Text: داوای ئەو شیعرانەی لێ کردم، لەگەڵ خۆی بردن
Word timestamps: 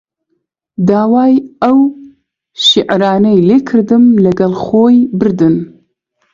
داوای 0.87 1.33
ئەو 1.63 1.77
شیعرانەی 2.65 3.45
لێ 3.47 3.57
کردم، 3.69 4.03
لەگەڵ 4.25 4.53
خۆی 4.63 4.97
بردن 5.19 5.55